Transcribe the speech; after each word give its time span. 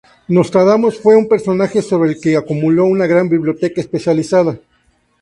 Nostradamus 0.29 0.99
fue 0.99 1.15
un 1.15 1.27
personaje 1.27 1.79
sobre 1.83 2.09
el 2.13 2.19
que 2.19 2.35
acumuló 2.35 2.85
una 2.85 3.05
gran 3.05 3.29
biblioteca 3.29 3.79
especializada. 3.81 4.57